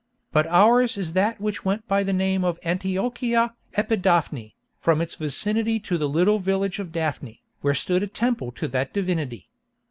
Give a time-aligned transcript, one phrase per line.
[0.31, 5.79] But ours is that which went by the name of Antiochia Epidaphne, from its vicinity
[5.81, 9.47] to the little village of Daphne, where stood a temple to that divinity.